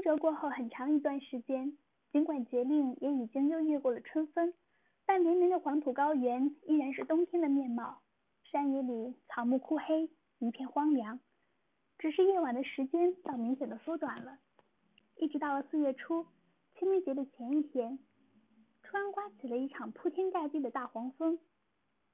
[0.00, 1.76] 周折过后很长一段时间，
[2.10, 4.54] 尽管节令也已经又越过了春分，
[5.04, 8.00] 但连绵的黄土高原依然是冬天的面貌。
[8.44, 10.08] 山野里草木枯黑，
[10.38, 11.20] 一片荒凉。
[11.98, 14.38] 只是夜晚的时间倒明显的缩短了。
[15.16, 16.26] 一直到了四月初，
[16.78, 17.98] 清明节的前一天，
[18.82, 21.38] 突然刮起了一场铺天盖地的大黄风，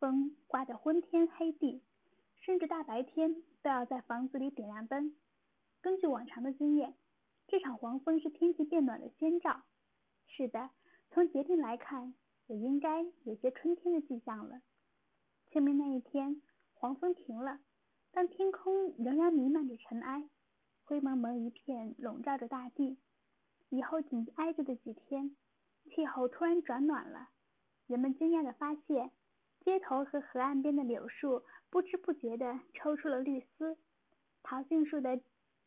[0.00, 1.84] 风刮得昏天黑地，
[2.40, 5.14] 甚至大白天都要在房子里点亮灯。
[5.80, 6.92] 根据往常的经验。
[7.48, 9.62] 这场黄风是天气变暖的先兆。
[10.26, 10.70] 是的，
[11.10, 12.12] 从节令来看，
[12.48, 14.60] 也应该有些春天的迹象了。
[15.50, 16.42] 清明那一天，
[16.74, 17.60] 黄风停了，
[18.10, 20.28] 但天空仍然弥漫着尘埃，
[20.84, 22.98] 灰蒙蒙一片，笼罩着大地。
[23.68, 25.36] 以后紧挨着的几天，
[25.84, 27.28] 气候突然转暖了。
[27.86, 29.12] 人们惊讶地发现，
[29.60, 33.78] 街头和河岸边的柳树不知不觉地抽出了绿丝，
[34.42, 35.20] 桃杏树的。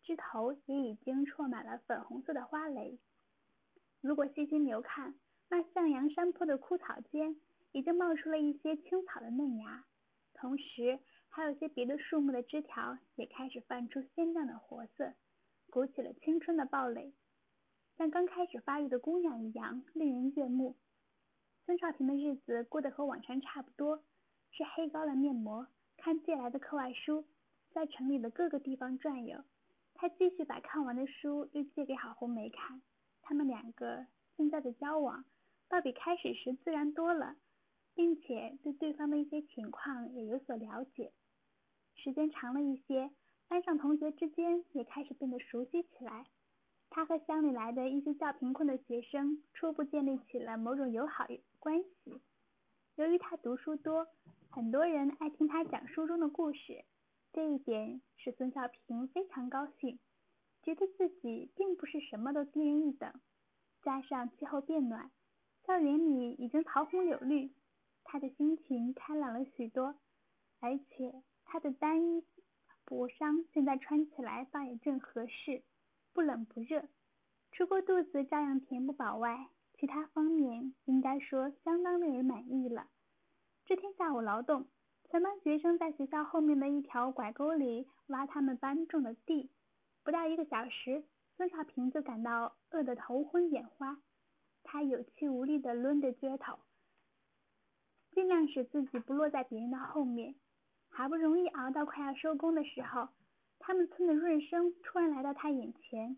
[0.10, 2.98] 枝头也已经缀满了粉红色的花蕾。
[4.02, 5.14] 如果细心留看，
[5.50, 7.36] 那向阳山坡的枯草间
[7.74, 9.86] 已经冒出了一些青草的嫩芽，
[10.34, 15.14] 同时还有些别的树木的枝条也开始泛出鲜亮的活色，
[15.70, 17.14] 鼓起了青春的暴蕾，
[17.96, 20.76] 像刚开始发育的姑娘一样令人悦目。
[21.68, 24.04] 孙少平的日子过得和往常差不多，
[24.50, 25.68] 是黑膏的面膜，
[25.98, 27.28] 看借来的课外书，
[27.70, 29.44] 在城里的各个地方转悠。
[30.02, 32.82] 他继续把看完的书又借给郝红梅看，
[33.22, 35.26] 他们两个现在的交往，
[35.68, 37.36] 倒比开始时自然多了，
[37.96, 41.12] 并且对对方的一些情况也有所了解。
[41.96, 43.12] 时间长了一些，
[43.50, 46.26] 班上同学之间也开始变得熟悉起来。
[46.90, 51.28] 他和乡里来的一些较贫困的学生初步建立起了某种友好
[51.60, 52.22] 关系。
[52.96, 54.08] 由于他读书多，
[54.50, 56.86] 很多人爱听他讲书中的故事。
[57.32, 60.00] 这一点使孙小平非常高兴，
[60.64, 63.14] 觉得自己并不是什么都低人一等。
[63.84, 65.12] 加上气候变暖，
[65.66, 67.52] 校园里已经桃红柳绿，
[68.04, 69.96] 他的心情开朗了许多。
[70.60, 72.26] 而且他的单衣
[72.84, 75.62] 薄裳现在穿起来倒也正合适，
[76.14, 76.90] 不冷不热，
[77.52, 82.88] 除过肚子照样填不饱外，其他方面应该说相当令人满意了。
[83.66, 84.68] 这天下午劳动。
[85.10, 89.50] 全班学生在学校后面的一条拐沟里挖他们班种的地，
[90.04, 91.04] 不到一个小时，
[91.36, 93.98] 孙少平就感到饿得头昏眼花。
[94.62, 96.60] 他有气无力地抡着撅头，
[98.12, 100.36] 尽量使自己不落在别人的后面。
[100.90, 103.10] 好不容易熬到快要收工的时候，
[103.58, 106.18] 他们村的润生突然来到他眼前，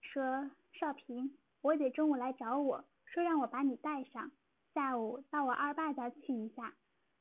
[0.00, 4.30] 说：“少平，我姐中午来找我说让我把你带上，
[4.72, 6.72] 下午到我二爸家去一下。”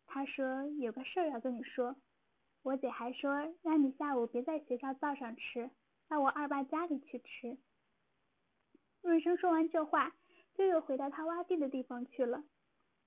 [0.08, 1.96] 他说有个事儿要跟你说，
[2.64, 5.70] 我姐还说让你下午别在学校灶上吃，
[6.08, 7.58] 到我二爸家里去吃。
[9.02, 10.16] 润生说完这话，
[10.56, 12.44] 就又回到他挖地的地方去了。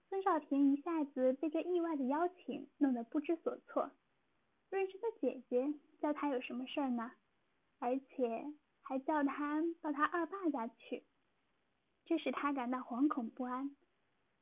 [0.09, 3.91] 孙少平一下子被这意外的邀请弄得不知所措。
[4.71, 7.11] 润生的姐姐叫他有什么事儿呢？
[7.79, 8.45] 而且
[8.83, 11.03] 还叫他到他二爸家去，
[12.05, 13.75] 这使他感到惶恐不安。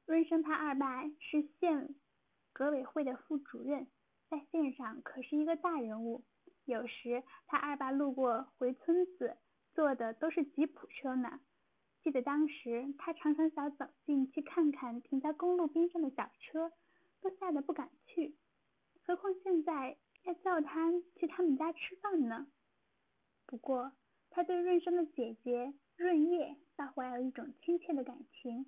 [0.07, 1.95] 润生他二爸是县。
[2.59, 3.87] 革委会的副主任，
[4.29, 6.25] 在县上可是一个大人物。
[6.65, 9.37] 有时他二爸路过回村子，
[9.75, 11.39] 坐的都是吉普车呢。
[12.03, 16.73] 记得当时他常常想走进去看看停在公路边上的小车，
[17.21, 18.35] 都吓得不敢去。
[19.07, 22.49] 何况现在要叫他去他们家吃饭呢？
[23.47, 23.93] 不过
[24.31, 28.67] 他对润生的姐姐润叶倒怀有一种亲切的感情。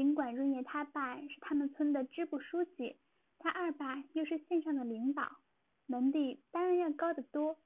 [0.00, 2.96] 尽管润叶他爸是他们村的支部书记，
[3.38, 5.36] 他二爸又是县上的领导，
[5.84, 7.58] 门第当然要高得多。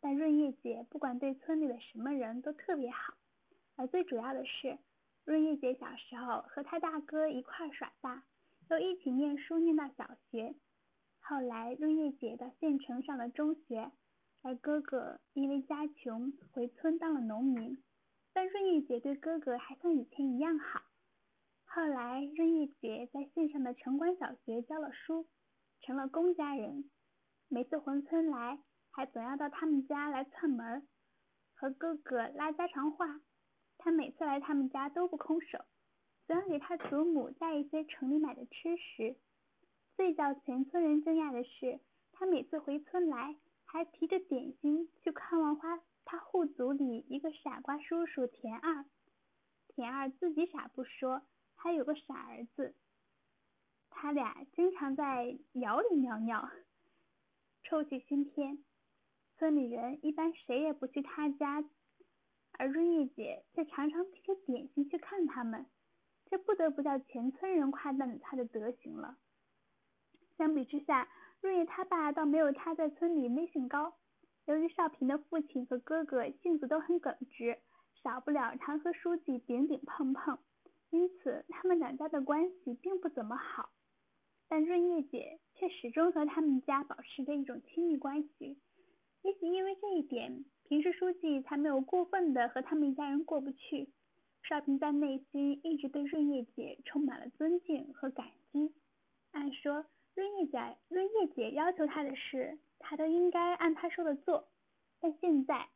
[0.00, 3.12] 但润叶姐不管对村里的什么人都特别好，
[3.76, 4.78] 而最主要的是，
[5.26, 8.22] 润叶姐小时候和他大哥一块耍大，
[8.70, 10.54] 又一起念书念到小学。
[11.20, 13.92] 后来润叶姐到县城上了中学，
[14.40, 17.76] 而哥哥因为家穷回村当了农民，
[18.32, 20.80] 但润叶姐对哥哥还像以前一样好。
[21.70, 25.28] 后来，润叶姐在县上的城关小学教了书，
[25.82, 26.90] 成了公家人。
[27.48, 28.58] 每次回村来，
[28.90, 30.88] 还总要到他们家来串门，
[31.54, 33.20] 和哥哥拉家常话。
[33.76, 35.58] 他每次来他们家都不空手，
[36.26, 39.16] 总要给他祖母带一些城里买的吃食。
[39.94, 41.80] 最叫全村人惊讶的是，
[42.12, 43.36] 他每次回村来，
[43.66, 48.86] 还提着点心去看望花他户族里一个傻瓜叔叔田二。
[49.68, 51.22] 田二自己傻不说。
[51.60, 52.74] 还有个傻儿子，
[53.90, 56.48] 他俩经常在窑里尿尿，
[57.64, 58.64] 臭气熏天。
[59.36, 61.64] 村里人一般谁也不去他家，
[62.52, 65.66] 而润叶姐却常常提着点心去看他们，
[66.26, 69.16] 这不得不叫全村人夸赞他的德行了。
[70.36, 71.08] 相比之下，
[71.40, 73.96] 润叶他爸倒没有他在村里威信高。
[74.46, 77.58] 由于少平的父亲和哥哥性子都很耿直，
[78.02, 80.38] 少不了常和书记顶顶碰碰，
[80.90, 83.70] 因此他们两家的关系并不怎么好。
[84.48, 88.58] 但润叶姐却始终和他们家保持着一种亲密关系。
[89.22, 93.90] 也许因为这一点，平时书记才没有过分的和他们一家人过不去。
[94.42, 98.72] 少平在内心一直对润叶姐充满了尊敬和感激。
[99.32, 104.48] 按说，润叶姐润叶姐要求他的事，他都应该按他说的做。
[105.00, 105.68] 但现在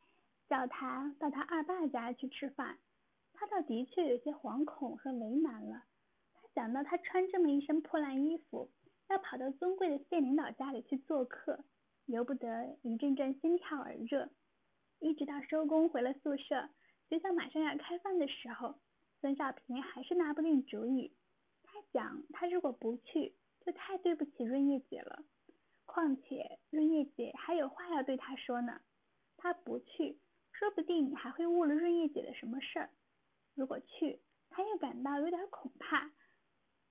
[0.49, 2.79] 叫他到他二爸家去吃饭，
[3.43, 5.83] 他倒的确有些惶恐和为难了。
[6.33, 8.71] 他想到他穿这么一身破烂衣服，
[9.09, 11.59] 要跑到尊贵的县领导家里去做客。
[12.05, 14.29] 由不得一阵阵心跳而热，
[14.99, 16.69] 一直到收工回了宿舍，
[17.09, 18.75] 学校马上要开饭的时候，
[19.19, 21.13] 孙少平还是拿不定主意。
[21.63, 23.35] 他想，他如果不去，
[23.65, 25.21] 就太对不起润叶姐了。
[25.85, 28.79] 况且润叶姐还有话要对他说呢。
[29.35, 30.17] 他不去，
[30.53, 32.89] 说不定还会误了润叶姐的什么事儿。
[33.55, 34.19] 如果去，
[34.49, 36.11] 他又感到有点恐怕。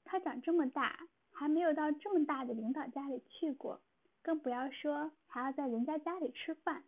[0.04, 0.98] 他长这么大，
[1.32, 3.80] 还没有到这么大的领导家里去过。
[4.22, 6.84] 更不要说还要在人家家里吃饭。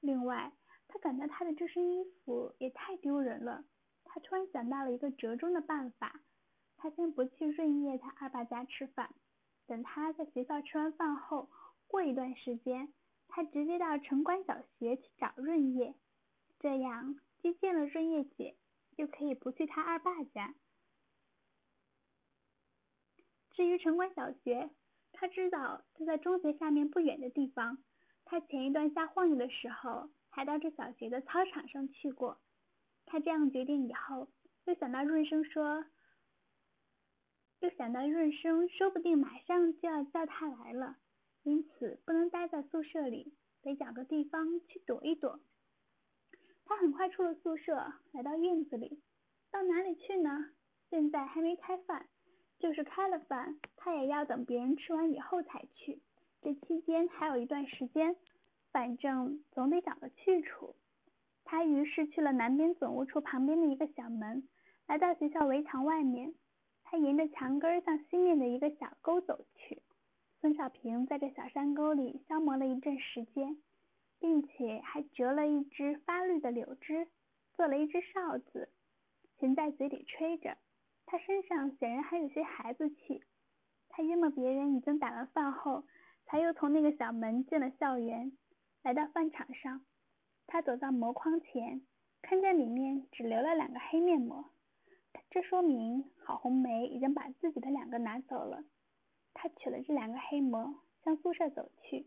[0.00, 0.52] 另外，
[0.88, 3.64] 他感到他的这身衣服也太丢人了。
[4.04, 6.20] 他突然想到了一个折中的办法。
[6.78, 9.14] 他先不去润叶他二爸家吃饭，
[9.66, 11.48] 等他在学校吃完饭后，
[11.86, 12.92] 过一段时间，
[13.28, 15.94] 他直接到城关小学去找润叶。
[16.60, 18.54] 这样既见了润叶姐，
[18.96, 20.54] 又可以不去他二爸家。
[23.52, 24.70] 至于城关小学，
[25.12, 27.78] 他知道就在中学下面不远的地方。
[28.24, 32.38] 他前一段瞎晃悠的时候，还到这小学的操场上去过。
[33.06, 34.28] 他这样决定以后，
[34.64, 35.84] 又想到润生说，
[37.60, 40.98] 又想到润生说不定马上就要叫他来了，
[41.44, 43.32] 因此不能待在宿舍里，
[43.62, 45.40] 得找个地方去躲一躲。
[46.66, 49.00] 他很快出了宿舍，来到院子里。
[49.50, 50.50] 到哪里去呢？
[50.90, 52.06] 现在还没开饭。
[52.58, 56.00] 就是开了饭，他也要等别人吃完以后才去。
[56.40, 58.16] 这期间还有一段时间，
[58.72, 60.74] 反正总得找个去处。
[61.44, 64.48] 他于是去了南边总务处旁边的一个小门，
[64.86, 66.34] 来到学校围墙外面。
[66.82, 69.82] 他沿着墙根向西面的一个小沟走去。
[70.40, 73.58] 孙少平在这小山沟里消磨了一阵时间，
[74.18, 77.08] 并且还折了一只发绿的柳枝，
[77.54, 78.68] 做了一只哨子，
[79.38, 80.56] 衔在嘴里吹着。
[81.04, 83.22] 他身上显然还有些孩子气。
[83.88, 85.84] 他约莫别人已经打完饭后，
[86.24, 88.32] 才又从那个小门进了校园，
[88.82, 89.84] 来到饭场上。
[90.46, 91.82] 他走到膜框前，
[92.22, 94.44] 看见里面只留了两个黑面膜，
[95.30, 98.64] 这说明郝红梅已经把自己的两个拿走了。
[99.34, 100.74] 他取了这两个黑膜，
[101.04, 102.06] 向宿舍走去。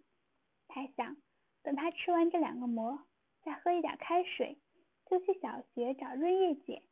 [0.67, 1.15] 他想，
[1.63, 2.99] 等他吃完这两个馍，
[3.43, 4.57] 再喝一点开水，
[5.05, 6.83] 就去小学找润叶姐。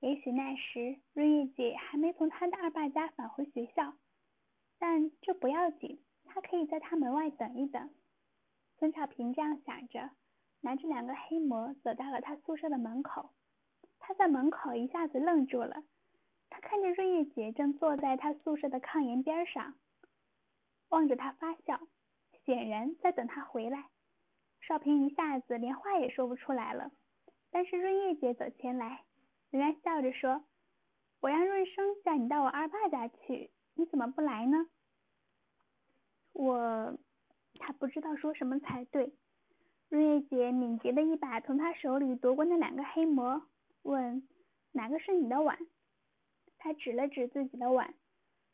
[0.00, 3.94] 也许那时润叶姐还没从她的二爸家返回学校，
[4.78, 7.90] 但这不要紧，她可以在她门外等一等。
[8.78, 10.10] 孙少平这样想着，
[10.60, 13.30] 拿着两个黑馍走到了他宿舍的门口。
[13.98, 15.82] 他在门口一下子愣住了，
[16.48, 19.74] 他看见润叶姐正坐在他宿舍的炕沿边上，
[20.88, 21.80] 望着他发笑，
[22.44, 23.88] 显然在等他回来。
[24.68, 26.92] 少平一下子连话也说不出来了，
[27.50, 29.02] 但是润叶姐走前来。
[29.50, 30.44] 仍然笑着说
[31.20, 34.68] ：“我让润生叫你到我二爸家去，你怎么不来呢？”
[36.34, 36.98] 我，
[37.58, 39.14] 他不知道说什么才对。
[39.88, 43.42] 润叶姐敏捷的一把从他手里夺过那两个黑馍，
[43.84, 44.28] 问
[44.72, 45.58] ：“哪个是你的碗？”
[46.58, 47.94] 他指了指自己的碗，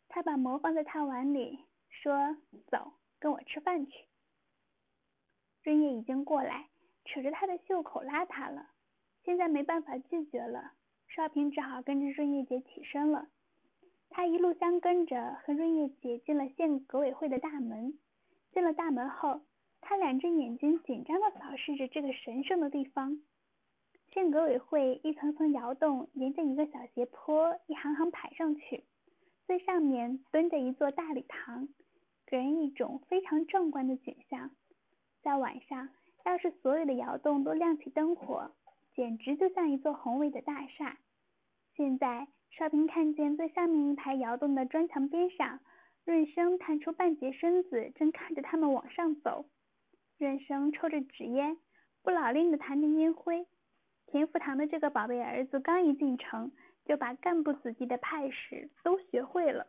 [0.06, 1.58] 他把馍放在他碗里，
[1.90, 2.36] 说
[2.70, 4.06] ：“走，跟我吃饭去。”
[5.64, 6.68] 润叶已经过来，
[7.06, 8.66] 扯着他的袖口拉他了，
[9.24, 10.72] 现在没办法拒绝了。
[11.08, 13.28] 少平只好跟着润叶姐起身了。
[14.10, 17.98] 他一路相跟着，和润叶姐进了县革委会的大门。
[18.52, 19.40] 进了大门后，
[19.80, 23.18] 他两只眼睛紧张的扫视着这个神圣的地方。
[24.12, 28.84] 县革委会一层层窑洞沿着一个小斜坡一行行排上去，
[29.46, 31.68] 最上面蹲着一座大礼堂，
[32.26, 34.50] 给人一种非常壮观的景象。
[35.24, 35.88] 在晚上，
[36.26, 38.50] 要是所有的窑洞都亮起灯火，
[38.94, 40.98] 简直就像一座宏伟的大厦。
[41.74, 45.60] 现在，少平看见最上面一排窑洞的砖墙边上，
[46.04, 49.46] 润生探出半截身子，正看着他们往上走。
[50.18, 51.56] 润生抽着纸烟，
[52.02, 53.46] 不老练的弹着烟灰。
[54.06, 56.52] 田福堂的这个宝贝儿子刚一进城，
[56.84, 59.66] 就把干部子弟的派事都学会了。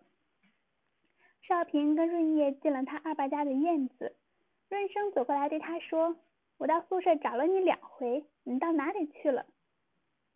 [1.43, 4.17] 少平跟润叶进了他二爸家的院子，
[4.75, 6.17] 润生走过来对他说
[6.59, 9.45] ：“我到宿舍找了你两回，你到哪里去了？”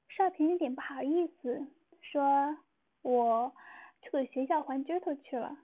[0.07, 1.67] 少平有点不好意思，
[1.99, 2.57] 说
[3.03, 3.53] ：“我
[4.01, 5.57] 去给学校还钧头去了。”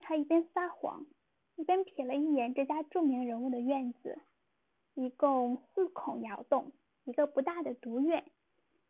[0.00, 1.06] 他一边撒谎，
[1.54, 4.18] 一边瞥了一眼这家著名人物的院子，
[4.94, 6.72] 一共四孔窑洞。
[7.04, 8.24] 一个不大的独院，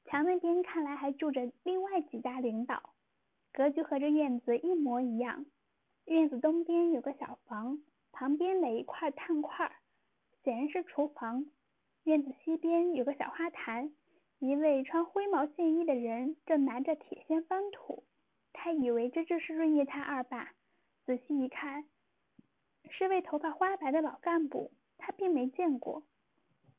[0.06, 2.94] 墙那边看来还住着另外几家领导，
[3.52, 5.44] 格局和这院子一模一样。
[6.06, 7.80] 院子东边有个小房，
[8.14, 9.72] 旁边垒一块炭块，
[10.44, 11.46] 显然是厨房。
[12.04, 13.92] 院子西边有个小花坛，
[14.38, 18.04] 一位穿灰毛线衣的人正拿着铁锨翻土。
[18.52, 20.52] 他以为这就是润叶他二爸，
[21.04, 21.84] 仔细一看，
[22.88, 26.04] 是位头发花白的老干部，他并没见过。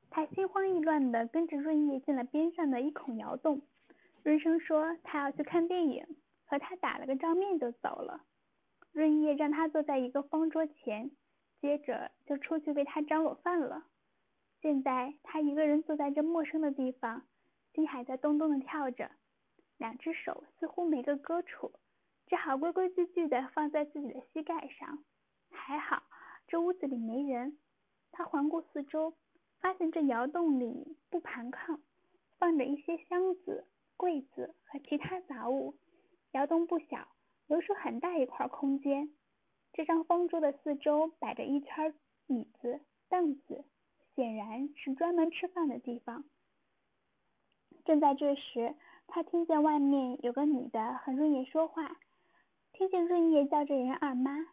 [0.10, 3.62] 他心慌意乱的跟着润叶进了边上的一孔窑洞。
[4.24, 6.06] 润生说他要去看电影，
[6.46, 8.22] 和他打了个照面就走了。
[8.94, 11.12] 润叶让他坐在一个方桌前，
[11.62, 13.86] 接着就出去为他张罗饭了。
[14.62, 17.24] 现在他一个人坐在这陌生的地方，
[17.74, 19.12] 心还在咚咚的跳着，
[19.78, 21.72] 两只手似乎没个搁处，
[22.28, 25.04] 只好规规矩矩的放在自己的膝盖上。
[25.52, 26.04] 还好
[26.48, 27.58] 这屋子里没人。
[28.12, 29.14] 他环顾四周。
[29.62, 31.80] 发现这窑洞里不盘炕，
[32.38, 33.66] 放着一些箱子、
[33.98, 35.74] 柜子和其他杂物。
[36.34, 37.08] 窑洞不小，
[37.48, 39.10] 留出很大一块空间。
[39.76, 41.94] 这张方桌的四周摆着一圈
[42.28, 42.80] 椅子、
[43.10, 43.66] 凳子，
[44.16, 46.24] 显然是专门吃饭的地方。
[47.84, 48.74] 正在这时，
[49.06, 51.98] 他听见外面有个女的和润叶说话，
[52.72, 54.46] 听见润叶叫这人二妈，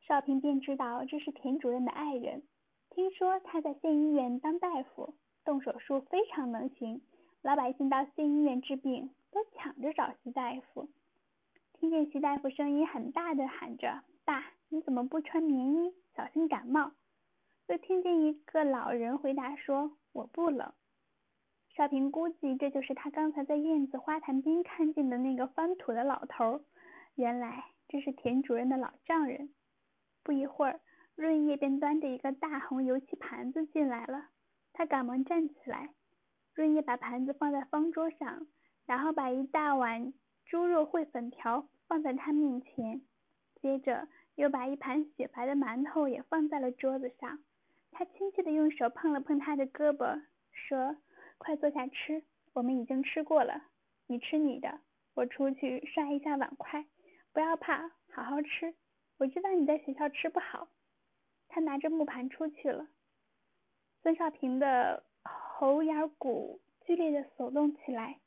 [0.00, 2.42] 少平便知道这是田主任的爱人。
[2.88, 5.14] 听说他在县医院当大夫，
[5.44, 7.02] 动手术非常能行，
[7.42, 10.88] 老百姓到县医院治病都抢着找徐大夫。
[11.74, 15.94] 听见徐大夫声音很大的喊着：“爸，你怎么不穿棉衣？
[16.16, 16.92] 小心感冒。”
[17.68, 20.72] 又听见一个老人回答说：“我不冷。”
[21.74, 26.64] 少平估计这就是他刚才在院子花坛边看见的那个翻土的老头，
[27.14, 29.50] 原来这是田主任的老丈人。
[30.22, 30.80] 不一会儿。
[31.14, 34.30] 润叶便端着一个大红油漆盘子进来了，
[34.72, 35.90] 他赶忙站起来。
[36.54, 38.46] 润叶把盘子放在方桌上，
[38.86, 40.14] 然后把一大碗
[40.46, 43.02] 猪肉烩粉条放在他面前，
[43.62, 47.38] 接着又把一盘雪白的馒头也放在了桌子上。
[47.92, 50.96] 他亲切地用手碰了碰他的胳膊，说
[51.38, 53.62] ：“快坐下吃，我们已经吃过了。
[54.08, 54.80] 你吃你的，
[55.14, 56.84] 我出去刷一下碗筷。
[57.32, 58.74] 不要怕，好好吃。
[59.18, 60.68] 我知道你在学校吃不好。”
[61.48, 62.88] 他拿着木盘出去了。
[64.02, 68.18] 孙少平的喉眼骨剧烈的耸动起来，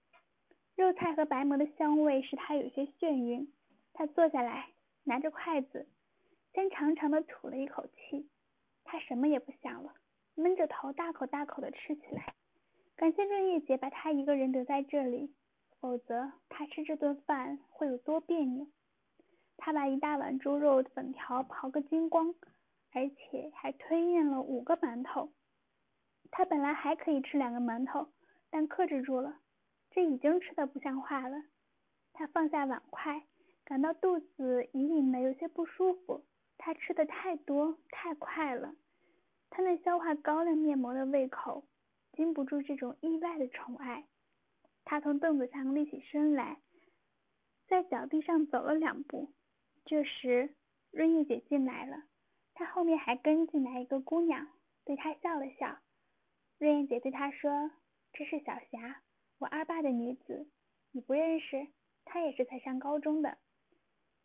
[0.75, 3.51] 肉菜和白馍的香味使他有些眩晕。
[3.94, 4.70] 他坐下来，
[5.06, 5.88] 拿着筷子，
[6.54, 8.30] 先长长的吐了一口气。
[8.84, 9.94] 他什么也不想了，
[10.36, 12.36] 闷着头大口大口的吃起来。
[12.98, 15.34] 感谢润叶姐把他一个人留在这里，
[15.80, 18.68] 否则他吃这顿饭会有多别扭。
[19.56, 22.36] 他把一大碗猪肉粉条刨个精光。
[22.98, 25.30] 而且还吞咽了五个馒头。
[26.32, 28.08] 他本来还可以吃两个馒头，
[28.50, 29.38] 但克制住了。
[29.92, 31.44] 这已经吃的不像话了。
[32.14, 33.26] 他放下碗筷，
[33.65, 36.24] 感到肚子隐隐的有些不舒服。
[36.57, 38.74] 他吃的太多太快了，
[39.50, 41.65] 他那消化高粱面膜的胃口
[42.13, 44.05] 经不住这种意外的宠爱。
[44.86, 46.62] 他从凳子上立起身来，
[47.67, 49.34] 在脚地上走了两步。
[49.84, 50.55] 这时，
[50.91, 52.03] 润叶姐进来了。
[52.53, 54.48] 她后面还跟进来一个姑娘，
[54.86, 55.79] 对她笑了笑。
[56.57, 57.72] 润叶姐对她说
[58.13, 59.01] ：“这是小霞，
[59.39, 60.48] 我二爸的女子，
[60.91, 61.67] 你不认识？
[62.05, 63.38] 她也是才上高中的。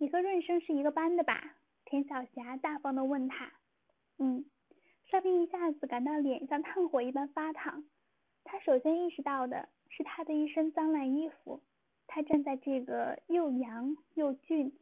[0.00, 3.52] 你和润生是一个班的吧？”田小霞大方的问他。
[4.19, 4.45] 嗯。
[5.11, 7.85] 少平一下子感到脸像炭火一般发烫。
[8.45, 11.61] 他首先意识到的是他的一身脏烂衣服。
[12.07, 14.73] 他站在这个又洋又俊、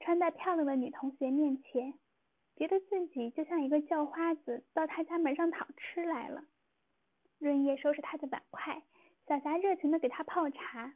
[0.00, 1.94] 穿戴漂亮的女同学面前。
[2.56, 6.44] 觉得自己就像一个叫花子到他家门上讨吃来了。
[7.38, 8.82] 润叶收拾他的碗筷，
[9.26, 10.92] 小霞热情的给他泡茶。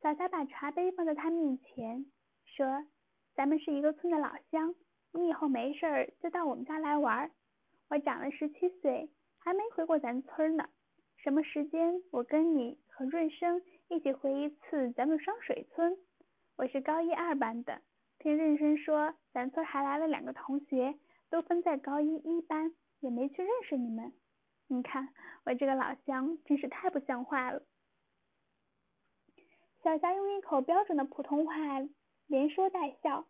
[0.00, 2.06] 小霞把茶杯放在他面前，
[2.56, 2.84] 说
[3.34, 4.74] ：“咱们是一个村的老乡，
[5.12, 7.30] 你以后没事儿就到我们家来玩。
[7.88, 10.68] 我长了十七岁，还没回过咱村呢。
[11.16, 15.96] 什么时间我跟你和润生一起回一次咱们双水村？
[16.56, 17.80] 我是高一二班的。”
[18.18, 20.94] 听润生说，咱村还来了两个同学，
[21.30, 24.12] 都分在高一一班，也没去认识你们。
[24.66, 25.08] 你看
[25.44, 27.62] 我这个老乡真是太不像话了。
[29.82, 31.54] 小霞用一口标准的普通话
[32.30, 33.26] 连说带笑，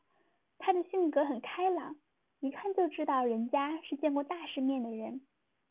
[0.59, 1.97] 她的性格很开朗，
[2.41, 5.23] 一看就知道人家是见过大世面的人。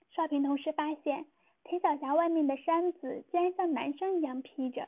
[0.10, 1.28] 少平同时发现
[1.64, 4.88] 田小霞外面的衫子竟然像男生一样披着，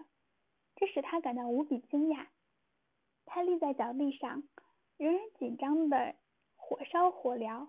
[0.76, 2.26] 这使他感到无比惊讶。
[3.28, 4.42] 他立在脚地上，
[4.98, 6.16] 仍然紧张的
[6.56, 7.68] 火烧火燎。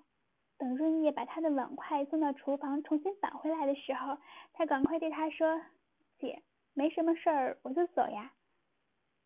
[0.57, 4.17] 等润叶把他的碗筷送到厨房，重新返回来的时候，
[4.55, 5.61] 他赶快对他说
[6.19, 8.33] ：“姐。”没什么事儿，我就走呀。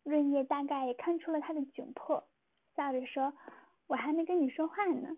[0.07, 2.25] 润叶大概也看出了他的窘迫，
[2.77, 3.33] 笑着说
[3.87, 5.17] ：“我还没跟你说话呢。”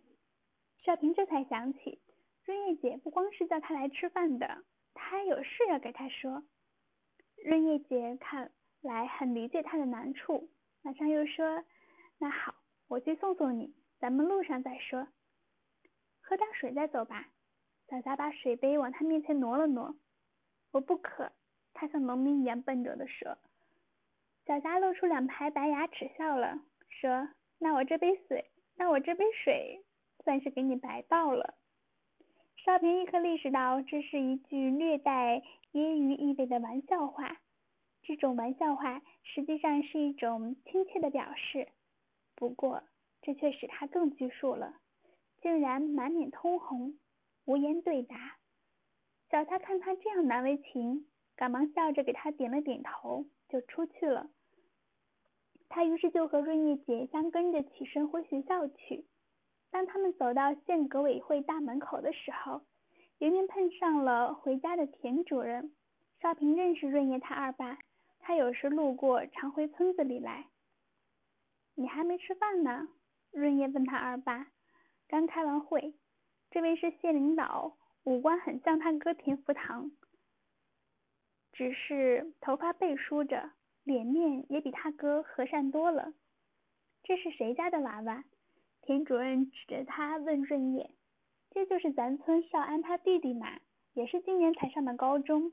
[0.83, 2.01] 少平这才想起，
[2.43, 4.63] 润叶姐不光是叫他来吃饭的，
[4.95, 6.43] 他还有事要给他说。
[7.45, 10.49] 润叶姐看来很理解他的难处，
[10.81, 11.63] 马上又说
[12.17, 12.55] ：“那好，
[12.87, 15.07] 我去送送你，咱们路上再说。
[16.19, 17.27] 喝点水再走吧。”
[17.87, 19.95] 小霞把水杯往他面前挪了挪
[20.73, 21.31] ：“我不渴。”
[21.75, 23.37] 他像农民一样笨拙地说
[24.49, 27.29] ：“小霞露出两排白牙齿，笑了，说
[27.61, 29.85] ：‘那我这杯水，那我这杯水
[30.23, 31.53] 算是给你白倒了。’”
[32.57, 37.37] 少平立刻意识到这是一句略带揶揄意味的玩笑话，
[38.01, 41.67] 这种玩笑话实际上是一种亲切的表示。
[42.35, 42.81] 不过，
[43.21, 44.73] 这却使他更拘束了，
[45.43, 46.97] 竟然满脸通红，
[47.45, 48.15] 无言对答。
[49.29, 51.05] 小霞看他这样难为情。
[51.35, 54.29] 赶忙笑着给他点了点头，就出去了。
[55.69, 59.05] 他于是就和润叶姐相跟着起身回学校去。
[59.71, 62.63] 当他们走到县革委会大门口的时候，
[63.19, 65.71] 迎面碰上了回家的田主任。
[66.21, 67.77] 少平认识润叶他二爸，
[68.19, 70.47] 他有时路过常回村子里来。
[71.75, 72.89] 你还没吃饭呢？
[73.31, 74.47] 润叶问他二爸。
[75.07, 75.93] 刚开完会，
[76.51, 79.91] 这位是县领导，五官很像他哥田福堂。
[81.53, 83.51] 只是头发背梳着，
[83.83, 86.13] 脸面也比他哥和善多了。
[87.03, 88.23] 这是谁家的娃娃？
[88.81, 90.89] 田主任指着他问润叶
[91.51, 93.59] ：“这就是咱村少安他弟弟嘛，
[93.93, 95.51] 也是今年才上的高中。”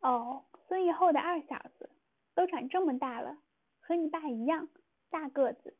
[0.00, 1.90] 哦，孙以后的二小子，
[2.34, 3.38] 都长这么大了，
[3.80, 4.68] 和你爸一样
[5.10, 5.76] 大个子，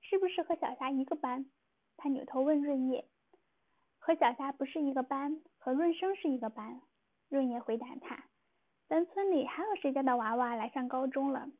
[0.00, 1.46] 是不是和小霞一个班？
[1.96, 3.04] 他扭头问润叶
[3.98, 6.80] ：“和小霞不是一个班，和润生是一个班。”
[7.28, 8.24] 润叶回答他。
[8.88, 11.50] 咱村里还有谁家的娃娃来上高中了？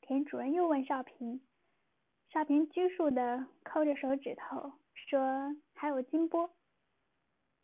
[0.00, 1.40] 田主任又问少平。
[2.28, 6.50] 少平拘束的抠着手指头，说：“还有金波。”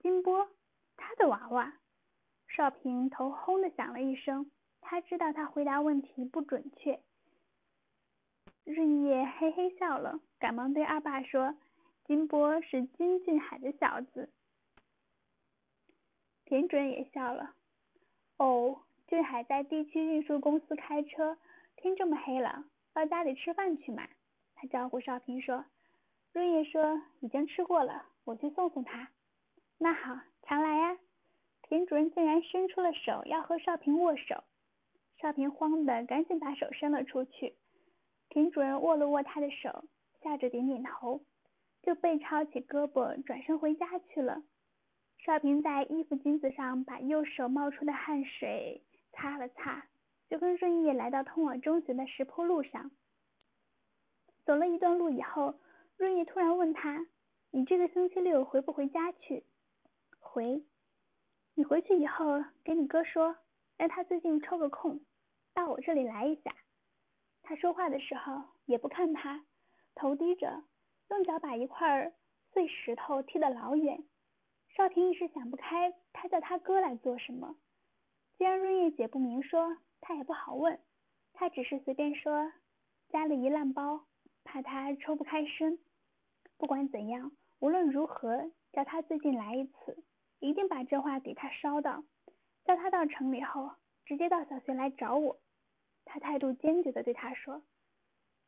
[0.00, 0.48] 金波，
[0.96, 1.72] 他的娃娃。
[2.48, 4.50] 少平头轰的响了一声，
[4.80, 7.00] 他知道他回答问题不准确。
[8.64, 11.56] 润叶嘿嘿笑了，赶忙对二爸说
[12.06, 14.32] ：“金波是金俊海的小子。”
[16.44, 17.54] 田主任也笑了。
[18.40, 21.36] 哦，俊海在地区运输公司开车，
[21.76, 24.08] 天这么黑了，到家里吃饭去嘛。
[24.54, 25.66] 他招呼少平说
[26.32, 29.10] ：“润叶说已经吃过了，我去送送他。”
[29.76, 30.96] 那好，常来呀。
[31.64, 34.42] 田主任竟然伸出了手要和少平握手，
[35.20, 37.54] 少平慌的赶紧把手伸了出去。
[38.30, 39.84] 田主任握了握他的手，
[40.22, 41.20] 笑着点点头，
[41.82, 44.42] 就背抄起胳膊转身回家去了。
[45.24, 49.86] 少平在衣服襟子上把右手冒出的汗水擦了擦，
[50.30, 52.90] 就跟润叶来到通往中学的石坡路上。
[54.46, 55.60] 走了一段路以后，
[55.98, 57.06] 润叶突然问他
[57.52, 59.44] ：“你这个星期六回不回家去
[60.18, 60.64] ？”“回。
[61.54, 63.36] ”“你回去以后给你哥说，
[63.76, 65.00] 让他最近抽个空，
[65.52, 66.54] 到我这里来一下。”
[67.44, 69.44] 他说话的时候也不看他，
[69.94, 70.64] 头低着，
[71.10, 72.10] 用脚把一块
[72.52, 74.02] 碎石头踢得老远。
[74.76, 77.56] 少平一时想不开，他叫他哥来做什么？
[78.38, 80.80] 既然润叶姐不明说，他也不好问。
[81.32, 82.52] 他只是随便说，
[83.08, 84.06] 加了一烂包，
[84.44, 85.78] 怕他抽不开身。
[86.56, 90.02] 不管怎样，无论如何，叫他最近来一次，
[90.38, 92.04] 一定把这话给他捎到。
[92.64, 93.72] 叫他到城里后，
[94.06, 95.38] 直接到小学来找我。
[96.04, 97.62] 他态度坚决的对他说。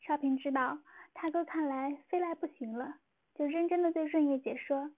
[0.00, 0.78] 少平知道
[1.14, 2.96] 他哥看来非来不行了，
[3.34, 4.90] 就认真的对润叶姐说。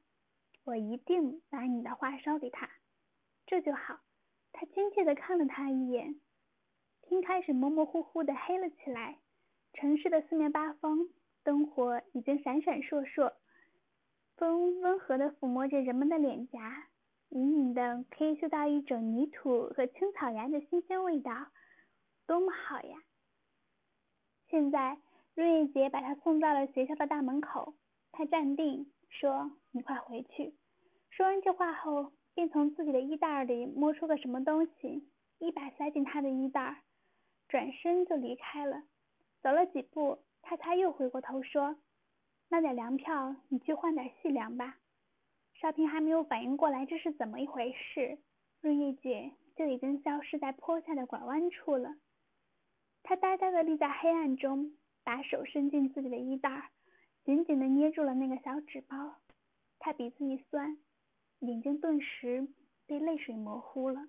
[0.65, 2.71] 我一定把你的话捎给他，
[3.47, 4.01] 这就好。
[4.53, 6.21] 他亲切的看了他一眼。
[7.03, 9.19] 天开始模模糊糊的黑了起来，
[9.75, 11.09] 城市的四面八方
[11.43, 13.35] 灯火已经闪闪烁烁，
[14.37, 16.89] 风温和的抚摸着人们的脸颊，
[17.29, 21.49] 隐隐的可以嗅到一种泥土和青草芽的新鲜味道，
[22.27, 22.97] 多么好呀！
[24.49, 24.99] 现在
[25.35, 27.75] 瑞叶姐把他送到了学校的大门口，
[28.13, 28.91] 他站定。
[29.21, 30.55] 说：“你快回去。”
[31.11, 36.83] 说完这话后，便从自己的衣袋里摸出个什么东西，一把塞进他的衣袋，
[37.49, 38.83] 转身就离开了。
[39.41, 41.77] 走了几步，他才又回过头说
[42.51, 44.79] ：“那点粮票，你去换点细粮吧。”
[45.55, 48.19] 少平还没有反应过来这是怎么一回事，
[48.61, 51.95] 润叶姐就已经消失在坡下的拐弯处了。
[53.05, 56.71] 他呆呆地立在黑暗中，把手伸进自己的衣袋，
[57.25, 59.17] 紧紧地捏住了那个小纸包。
[59.79, 60.77] 他鼻子一酸，
[61.41, 62.47] 眼睛顿时
[62.87, 64.09] 被泪水模糊了。